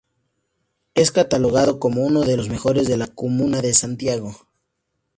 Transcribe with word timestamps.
Es 0.95 1.11
catalogado 1.11 1.79
como 1.79 2.01
uno 2.03 2.21
de 2.21 2.35
los 2.35 2.49
mejores 2.49 2.87
de 2.87 2.97
la 2.97 3.05
comuna 3.05 3.61
de 3.61 3.75
Santiago. 3.75 4.33